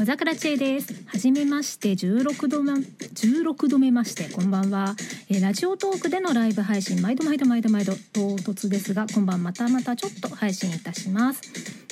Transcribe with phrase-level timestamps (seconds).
[0.00, 0.94] 小桜知恵です。
[1.08, 4.94] はじめまして16度目16度目ましてこんばんは、
[5.28, 11.42] えーラジオトークでのライブ配信毎度毎度毎度毎度唐突ですが今晩またまたちょっと配信いたします。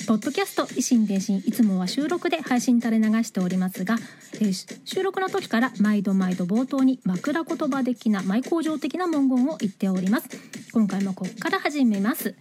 [0.07, 3.97] ポッドキャスト維新伝心いつもは収録で配信垂れ流しておりますが、
[4.41, 10.29] えー収録の時から毎度毎度冒頭に枕言葉的な舞工場的な文言を言っております。
[10.73, 12.33] 今回もここから始めます。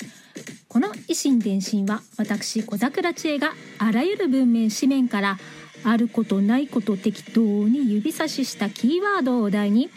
[0.68, 5.38] この維新伝心は私小桜知恵があらゆる文面紙面から
[5.82, 9.88] あることないこと適当に指差ししたキーワードをお題に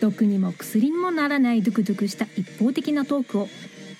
[0.00, 3.48] 毒にも薬にもならないドゥクドゥクした一方的なトークを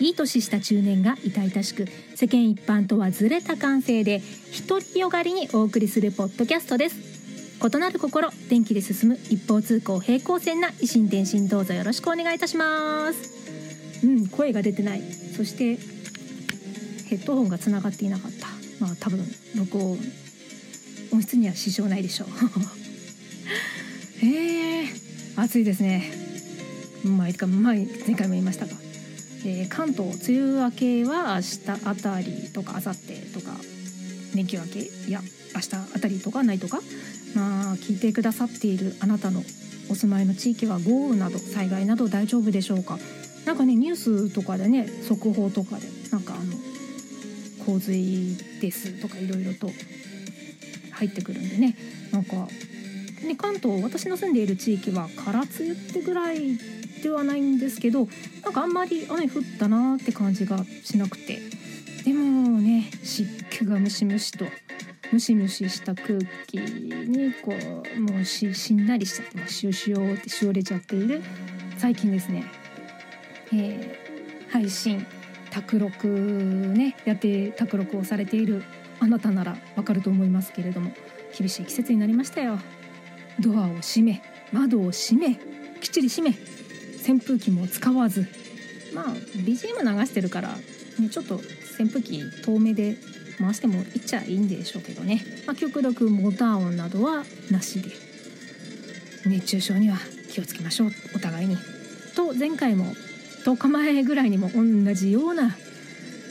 [0.01, 1.87] いい年した中年が痛々しく
[2.17, 4.21] 世間一般とはずれた感性で
[4.69, 7.17] 独りよがりにお送りするポッドキャストです。
[7.59, 14.05] 異なる心電気で進む一方通行平行線な維新伝心どうぞよろしくお願いいたします。
[14.05, 15.03] うん声が出てない。
[15.35, 15.96] そして
[17.07, 18.49] ヘッドホンがつながっていなかった。
[18.81, 19.21] まあ多分
[19.57, 19.99] 録音
[21.13, 22.29] 音質には支障ないでしょう。
[24.27, 26.11] えー、暑いですね。
[27.05, 28.73] まあいいか前前回も言いましたが、
[29.45, 33.57] えー関東梅雨明けは明日あたりとか明後日とか
[34.35, 34.81] 連休明け？
[34.81, 35.23] いや
[35.55, 36.81] 明日あたりとかないとか？
[37.35, 39.45] まあ聞いてくださっているあなたの
[39.89, 42.99] お住まいの地域は豪雨など災害など大丈夫でしょうか？
[43.45, 43.97] なんかねニュー
[44.29, 46.56] スとかでね速報とかでなんかあの
[47.67, 49.71] 洪水ですとかいろいろと
[50.93, 51.77] 入ってくるんでね。
[52.13, 52.37] なんか、
[53.27, 56.59] ね、関東私の住んでいる地域は空梅雨ってぐらい
[57.03, 58.09] ではないんですけど
[58.43, 61.41] なんかあんまり雨降ったなーって感じがしなくて。
[62.05, 64.45] でもね湿気がムシムシと
[65.11, 67.53] ムシムシした空気にこ
[67.97, 71.21] うもうししんなりしちゃってもうシュシュヨーってしおれちゃっている。
[71.79, 72.45] 最近ですね、
[73.53, 74.07] えー
[74.51, 75.05] 配信
[75.57, 78.63] 卓録ねやって卓録をされている
[79.01, 80.93] あなたならわかると思いますけれども
[81.37, 82.59] 厳しい季節になりましたよ。
[83.41, 84.23] ドアを閉め
[84.53, 85.35] 窓を閉め
[85.81, 86.31] きっちり閉め
[87.07, 88.27] 扇風機も使わず
[88.95, 90.57] まあ BGM 流してるから、
[90.99, 91.37] ね、ちょっと
[91.79, 92.97] 扇風機遠目で
[93.39, 97.91] 回してもいっちゃいいんでしょうけどね、まあ、極力モーター音などはなしで。
[99.27, 99.97] 熱中症には
[100.31, 100.91] 気をつけましょう。
[101.17, 101.57] お互いに。
[102.15, 102.95] と前回も
[103.47, 105.57] 10日前ぐらいにも同じような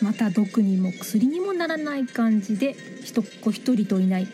[0.01, 4.27] また毒にも薬にもならない感じで一っ子一人といない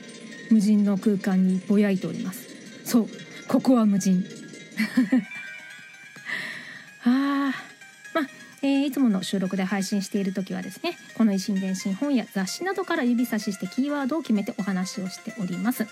[0.50, 2.50] 無人の空間にぼやいております
[2.84, 3.08] そう
[3.48, 4.26] ここは無人
[7.04, 7.10] あー
[8.16, 8.30] まあ、
[8.64, 15.86] えーいつもの収録で配信している時はですねこの維新伝心本や雑誌などから指差ししてキーワードを決めてお話をしております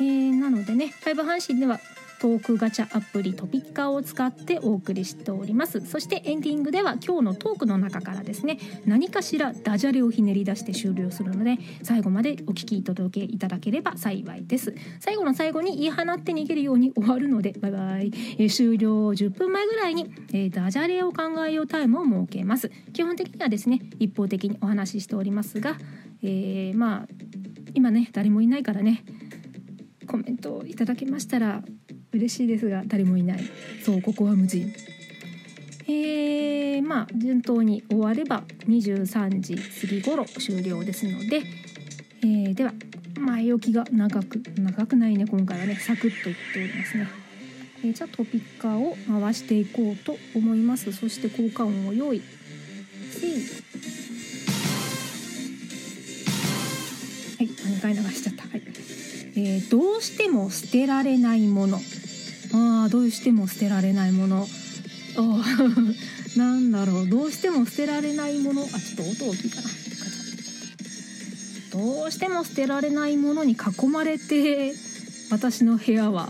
[0.00, 1.80] えーなのでねライブ配信では
[2.20, 5.80] トークガチャアプリトピッカーを使ってお送りしております。
[5.86, 14.74] そしてエンディングでは今日のトークの中からですね何かしらダジャレをひねり出して終了するので最後までお聞きいただけいただければ幸いです。
[15.00, 18.90] 最後の最後に言い放って逃げるように終わるのでバイバイ、えー終了。
[19.12, 22.70] 10分前ぐらいに、えーダジャレを考えようタイムを設けます。
[22.92, 25.78] 基本的にはですね一方的にお話ししておりますが、
[26.22, 27.08] えーまあ
[27.72, 29.04] 今ね誰もいないからね
[30.06, 31.62] コメントをいただけましたら
[32.12, 33.40] 嬉しいですが誰もいない。
[33.84, 34.72] そうここは無人
[35.92, 41.42] えー、まあ順当に終われば23時過ぎ頃終了ですので、
[42.22, 42.72] えーでは
[43.18, 47.08] 前置きが長く長くないね今回はねサクッと言っておりますね、
[47.84, 50.92] えーじゃあトピッカーを回していこうと思います。
[50.92, 52.22] そして効果音を用意。
[53.10, 53.30] せい。
[53.32, 53.36] は
[57.42, 58.42] い2回流しちゃった。
[58.46, 58.62] はい。
[59.34, 61.80] えーどうしても捨てられないもの。
[62.52, 64.46] あどうしても捨てられないもの。
[65.16, 65.42] あ
[66.36, 67.08] なんだろう。
[67.08, 68.62] どうしても捨てられないもの。
[68.62, 69.68] あちょっと音大きいかな
[71.72, 74.72] どうしても捨てられないものに囲まれて
[75.30, 76.28] 私の部屋は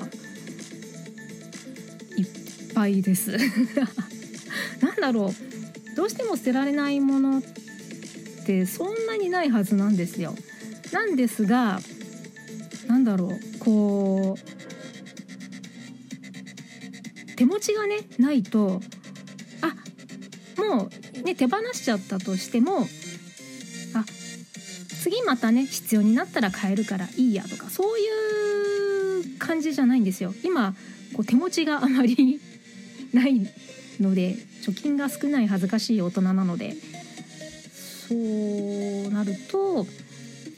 [2.16, 2.26] いっ
[2.74, 3.36] ぱいです。
[4.80, 5.96] なんだろう。
[5.96, 7.42] どうしても捨てられないものっ
[8.46, 10.34] てそんなにないはずなんですよ。
[10.92, 11.80] なんですが
[12.86, 13.58] なんだろう。
[13.58, 14.59] こう
[17.40, 18.82] 手持ちがねないと
[19.62, 22.84] あもうね手放しちゃったとしてもあ
[25.02, 30.34] 次またね必要になったら買えるからいいやとかそういう感じじゃないんですよ。
[30.44, 30.74] 今
[31.14, 32.38] こう手持ちがあまり
[33.14, 33.40] ない
[33.98, 36.74] ので貯金が少ない恥ずかしい大人なので
[38.06, 39.86] そうなると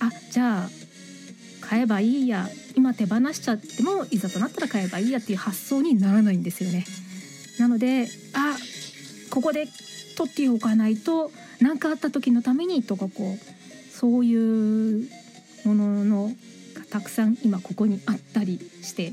[0.01, 0.82] あじゃあ
[1.63, 6.85] 買えばいいや今手放しちゃってもいざとなったら買えばいいやっていう発想にならないんですよね。
[7.59, 8.57] なのであ
[9.31, 9.67] ここで
[10.17, 11.31] 取っておかないと
[11.61, 15.09] 何かあった時のためにとかこうそういう
[15.65, 16.33] ものの
[16.91, 19.13] たくさん今ここにあったりして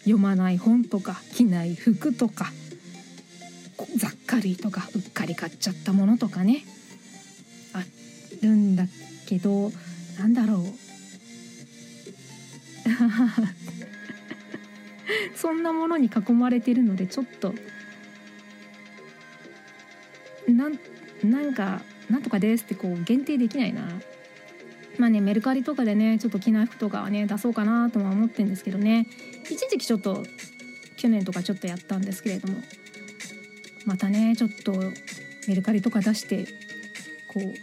[0.00, 2.46] 読まない本とか着ない服とか
[3.96, 6.64] 雑貨類とかうっかり買っちゃったものとかね
[7.74, 7.82] あ
[8.42, 8.84] るんだ
[9.26, 9.70] けど
[10.18, 10.87] なんだろう
[15.34, 17.54] そんなものに囲まれてるのでちょっと
[20.46, 20.78] なん
[21.24, 23.88] なんか「なんとかです」ってこう限定できないな。
[24.98, 29.06] まあねメルカリとかでねちょっと着ない服とかはね出そうかなとは思ってるんですけどね
[29.44, 30.24] 一時期ちょっと
[30.96, 32.60] 去年とかちょっとやったんですけれども
[33.86, 34.72] またねちょっと
[35.46, 36.46] メルカリとか出して
[37.28, 37.54] こう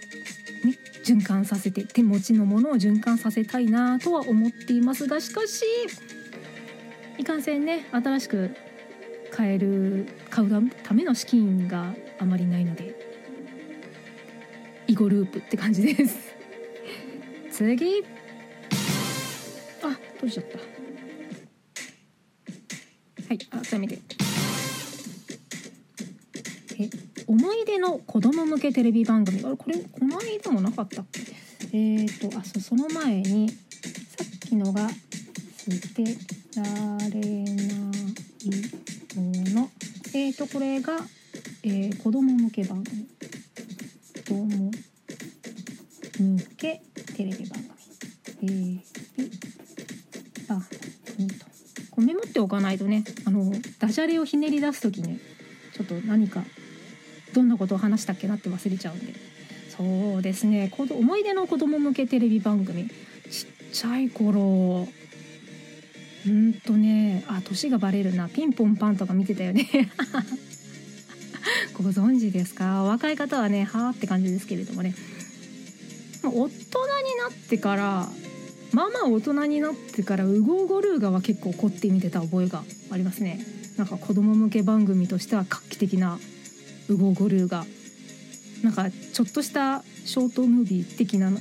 [1.06, 5.64] 循環させて手持ちのものを循環させたいなとは思っていますがしかし
[7.20, 8.56] いかんせんね新しく
[9.32, 10.50] 買える買う
[10.84, 13.06] ための資金があまりないので
[14.88, 16.36] 囲碁ループって感じです。
[17.52, 18.04] 次。
[19.82, 20.58] あ閉じちゃった。
[23.28, 24.00] はい改めて。
[26.78, 29.44] え思い出の子供向けテレビ番組。
[29.44, 31.22] あれこれこの間もなかったっけ？
[31.74, 33.56] えっ、ー、とあそその前にさ
[34.24, 34.96] っきのが捨
[35.94, 36.04] て
[36.56, 36.64] ら
[37.10, 37.96] れない
[39.16, 39.70] もの
[40.14, 40.98] えっ、ー、とこれが
[41.64, 43.08] えー、子供向け番組。
[44.28, 44.72] 子供
[46.20, 46.82] 向け
[47.16, 47.60] テレビ番
[48.40, 48.82] 組。
[49.18, 50.62] えー、あ
[51.20, 51.46] うんと。
[51.90, 55.20] こうメモっておかないとねあのダジャレをひねり出す時に
[55.74, 56.44] ちょっと何か
[57.34, 59.14] どんなことを話したっけなって忘れちゃうんで。
[59.76, 60.72] そうですね。
[60.78, 62.88] 思い出の子供向けテレビ番組。
[62.88, 62.94] ちっ
[63.74, 64.88] ちゃい頃。
[66.28, 67.24] うんとね。
[67.28, 68.30] あ年がバレるな。
[68.30, 69.68] ピンポンパンとか見てたよね。
[71.74, 72.84] ご存知ですか？
[72.84, 74.96] 若い方はねはあって感じですけれどもね。
[76.24, 76.50] 大人にな
[77.30, 78.10] ってから
[78.72, 83.46] まあまあ大人になってからウゴーゴルーガは結構凝って見てた覚えがありますね。
[83.78, 86.18] なんか子供向け番組としては画期的な
[86.88, 87.66] ウゴーゴルーガ
[88.64, 91.40] なんかちょっとしたショートムービー的なね。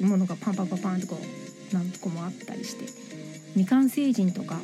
[0.00, 2.86] ものがパンパンパンパンとこう何個もあったりして。
[3.54, 4.60] 未完成人とか。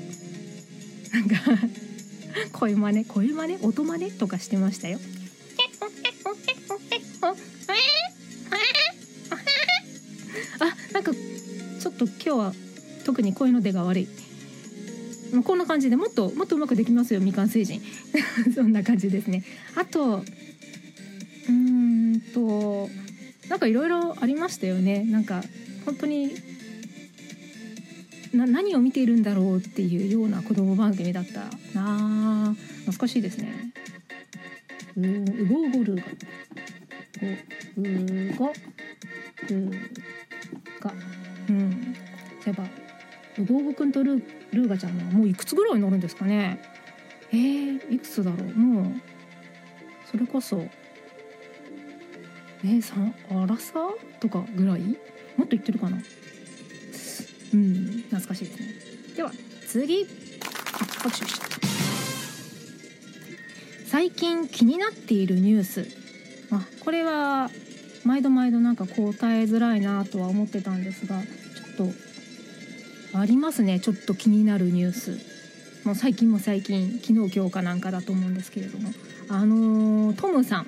[1.13, 1.37] なんか
[2.53, 3.05] 声真似。
[3.05, 3.59] 声真似？
[3.63, 4.13] 音真似？
[4.13, 4.99] とかしてましたよ。
[10.61, 12.53] あなんかちょっと今日は
[13.05, 14.09] 特に声の出が悪い。
[15.45, 17.81] こんな感じでもっともっとうまくできますよ未完成人。
[18.55, 19.45] そんな感じですね。
[19.77, 22.91] あとうーんと
[23.49, 25.05] なんかいろいろありましたよね。
[25.05, 25.43] なんか
[25.85, 26.33] 本当に
[28.33, 32.55] な何を見ているんだろうっていうような子供番組だったな。
[32.81, 33.73] 懐かしいですね。
[34.97, 36.03] ううごうごルーガ
[37.23, 38.53] ううご
[39.49, 39.81] ルー
[40.81, 40.93] ガ
[41.49, 41.95] うん。
[42.43, 42.65] そういえば
[43.39, 46.61] うごうごくんとルールーガちゃんはもういくつぐらいになるんですかね？
[47.33, 48.55] えー、いくつだろう？
[48.55, 48.85] もう
[50.11, 50.65] それこそ
[52.63, 52.95] えー、さ
[53.31, 53.75] あらさ
[54.21, 54.81] とかぐらい？
[54.81, 55.97] もっと言ってるかな？
[55.97, 58.69] うん懐かしいですね。
[59.17, 59.33] では
[59.67, 60.07] 次。
[60.81, 61.47] 拍手した
[63.87, 65.87] 最近気になっているニュース。
[66.53, 67.51] あこれは
[68.05, 68.99] 毎度毎度なんか答
[69.39, 71.95] えづらいなとは思ってたんですがちょっと
[73.13, 73.81] ありますね。
[73.81, 75.19] ちょっと気になるニュース。
[75.85, 78.91] もう最近も最近昨日今日かなんかだと思うんですけれども。
[79.29, 80.67] あのー、トムさん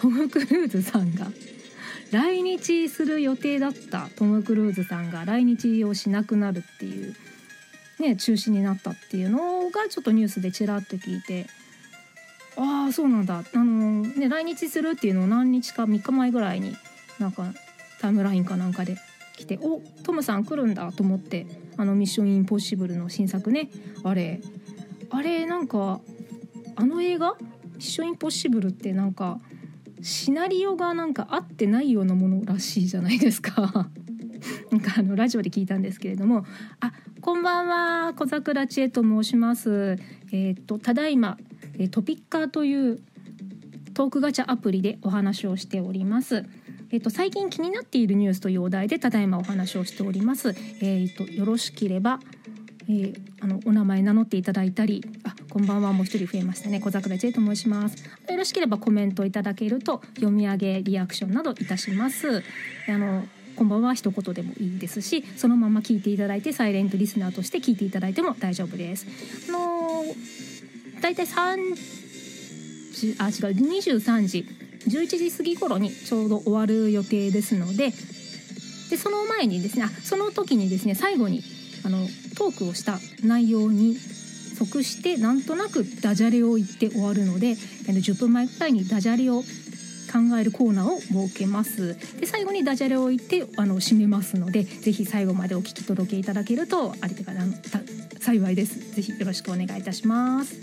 [0.00, 1.28] トム・クルーズさんが
[2.10, 7.14] 来日する予定だったトム・クルーズさんが来日をしなくなるっていう、
[8.00, 11.46] ね、中止になったっていうのがちょっとニュースでちらっと聞いて
[12.56, 13.44] ああそうなんだ。
[13.54, 16.76] あの、ね、来日するっていうのを何日か3日前ぐらいに
[17.20, 17.52] なんか
[18.00, 18.96] タイムラインかなんかで
[19.36, 23.70] 来ておトムさん来るんだと思ってあの「ミッションインポッシブル」の新作ね。
[24.02, 24.40] あれ。
[25.10, 26.00] あれなんか
[26.76, 27.36] あの映画
[27.74, 29.40] 「ミッションインポッシブル」ってなんか
[30.02, 33.90] シナリオがなんか合ってないようなものらしいじゃないですか。
[34.70, 36.46] なんかあのラジオで聞いたんですけれども
[36.80, 38.14] 「あこんばんは。
[38.14, 39.98] 小桜千恵と申します」
[40.32, 41.36] えっ、とただいま
[41.90, 43.00] トピッカーという
[43.94, 46.44] トークガチャアプリでお話をしております。
[46.92, 50.54] えっと、最近気になっているニュースというお題でただいまお話をしております。
[50.82, 52.18] えっと、よろしければ、
[52.88, 56.80] えー、あのお名前名乗っていただいたりあこんばんはもう一人増えましたね。
[56.80, 58.04] 小桜 J と申します。
[58.04, 62.42] よろしければコメントいただけると読み上げリアクションなどいたします。
[62.88, 69.06] あのこんばんは一言でもいいですしそのまま聞いていただいてサイレントリスナーとして聞いていただいても大丈夫です。
[69.48, 70.04] あの
[71.00, 71.76] 大体3
[72.92, 74.46] 時あ違う23時
[74.88, 77.92] 11時過ぎ頃にちょうど終わる予定ですので
[78.90, 81.42] でその前にですねあその時にですね最後に
[81.84, 81.98] あの
[82.36, 83.96] トークをした内容に
[84.56, 89.42] 即してなんとなくダジャレを言って終わるので10分前くらいにダジャレを
[90.10, 91.96] 考えるコーナーを設けます。
[92.18, 97.44] で最後にダジャレを言ってあの締めますのでぜひ最後までお聞き届けいただけるとあれてから
[98.18, 98.94] 幸いです。
[98.94, 100.60] ぜひよろしくお願いいたします。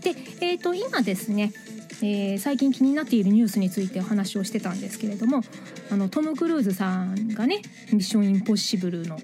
[0.00, 1.52] で、えーと、今ですね
[2.02, 5.42] えー、最近気になっているニュースについてお話をしてたんですけれども
[5.90, 9.20] あのトム・クルーズさんがね「ミッション・インポッシブルの」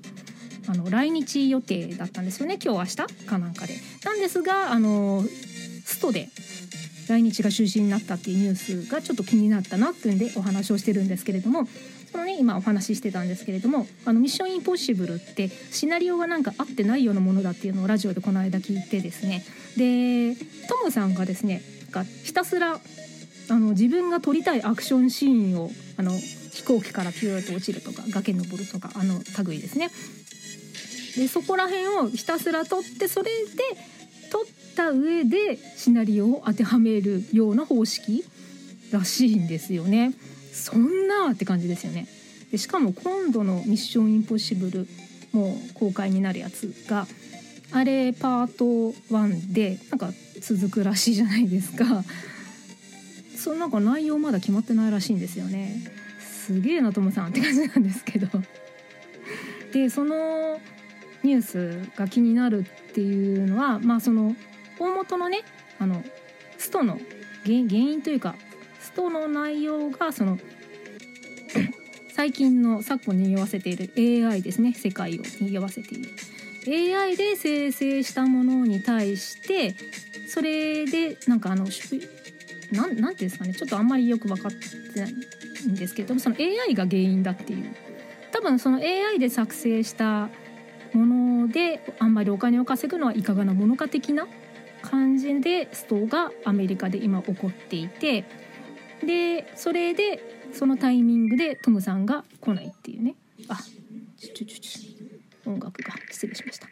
[0.68, 3.75] あの来日予定だったんですよね今日明日かなんかで。
[4.04, 5.25] なんですがあの
[5.85, 6.28] ストで
[7.09, 11.68] 来日が中止になったっていうニュースがちょっと気になったなっていうんでお話をしてるんですけれども
[12.11, 19.45] そのね今お話ししてたんですけれども「あのミッションインポッシブル」ってシナリオがなんか合ってないようなものだっていうのをラジオでこの間聞いてですね
[19.76, 20.35] で
[20.68, 21.62] トムさんがですね
[21.97, 22.79] がひたすら
[23.49, 29.91] あの自分が撮りたいアクションシーンをあの飛行機からピューッと落ちるとか崖登るとかあの類ですね
[31.17, 33.62] でそこら辺をひたすら撮ってそれで
[34.31, 38.25] 撮った上でシナリオを当てはめるような方式
[38.93, 40.12] らしいんですよね。
[40.53, 42.07] そんなって感じですよね。
[42.50, 44.87] でしかも今度の「ミッションインポッシブル」
[45.33, 47.07] も公開になるやつが
[47.73, 48.64] あれパート
[49.11, 52.04] 1でなんか続くらしいじゃないですか。
[53.37, 55.82] そのなんか内容まだ決まってないらしいんですよね。
[56.20, 58.28] すげえなともさんって感じなんですけど。
[59.73, 60.61] でその
[61.23, 64.35] ニュースが気になるっていうのはまあその
[64.78, 65.42] 大元のね
[65.78, 66.04] あの
[66.56, 66.99] ストの
[67.44, 68.35] 原因というか
[68.80, 70.38] ストの内容がその
[72.14, 73.92] 最近の昨今にぎわせている
[74.26, 76.11] AI ですね世界をにわせている
[76.68, 79.75] AI で生成したものに対して
[80.28, 81.66] それでなんかあの
[82.73, 85.12] なんていうんですかねちょっとあんまりよく分かってない
[85.68, 87.75] んですけどもその AI が原因だっていう。
[88.32, 90.28] 多分その AI で作成した
[90.92, 94.26] ものであんまりお金を稼ぐのはいかがなものか的な
[94.82, 98.25] 感じでストがアメリカで今起こっていて
[99.04, 103.14] でそれでそのタイミングでトムさんが来ないっていうね。
[103.49, 103.56] あ
[104.18, 104.96] ちょちょちょ。
[105.47, 106.69] 音楽が失礼しました。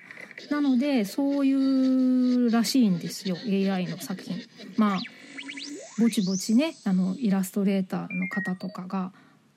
[0.50, 4.36] なのでそういうらしいんですよ AI の作品。
[4.76, 5.00] まあ
[5.98, 9.12] ぼちぼちねあのイラストレーターの方とかが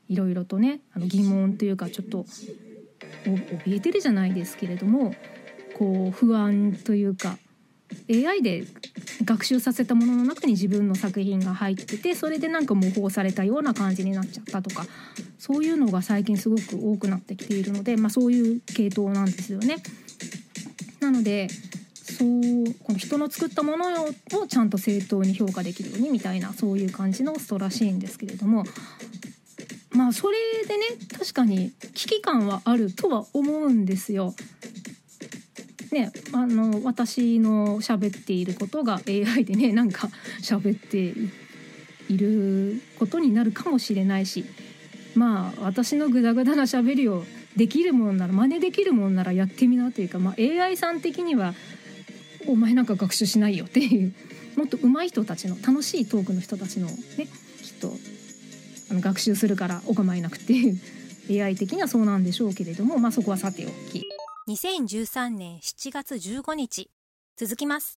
[0.08, 2.26] いろいろとねあの疑問というかちょっと
[3.26, 5.14] 怯えてるじゃないですけれども
[5.78, 7.38] こう不安というか
[8.10, 8.66] AI で
[9.24, 14.86] 学習させたものの中に自分の作品が入っててそれでなんか模倣されたような感じになっちゃったとか
[15.48, 19.78] そういうのが最近すごく多くなってきているので、まあ、そういう系統なんですよね。
[21.00, 21.48] なので
[21.94, 28.66] そうこの人の作ったものをちゃんと正当に評価できるようにみたいなそういう感じのストらしいんですけれども
[29.92, 30.38] まあそれ
[30.68, 30.86] でね
[31.18, 34.34] 確かに危機感はあるとは思うんですよ。
[35.94, 40.10] ね、あの私の喋っていることが AI でねなんか
[40.42, 41.14] 喋って
[42.10, 44.44] いることになるかもしれないし
[45.18, 47.24] まあ私のグダグダな喋りを
[47.56, 51.56] できるもんなら真似できるもんならやってみなというか、まあ、AI さん的には
[52.48, 54.14] 「お前なんか学習しないよ」っていう
[54.56, 57.28] もっと上手い人たちの楽しいトークの人たちのね
[57.64, 57.92] きっと
[58.92, 64.04] あの学習するからお構いなくっていう AI 的にはそうなんでしょうけれども、まあ、そこはさておき。
[64.48, 66.90] 2013年7月15日。
[67.36, 67.96] 続きます。